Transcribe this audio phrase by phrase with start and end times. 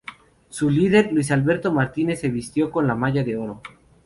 [0.49, 3.61] Su líder, Luis Alberto Martínez se vistió con la malla oro.